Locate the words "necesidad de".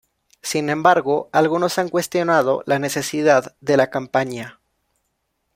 2.79-3.77